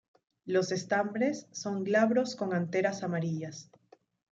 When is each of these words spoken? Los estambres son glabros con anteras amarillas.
Los 0.45 0.71
estambres 0.71 1.45
son 1.51 1.83
glabros 1.83 2.35
con 2.35 2.55
anteras 2.55 3.03
amarillas. 3.03 3.69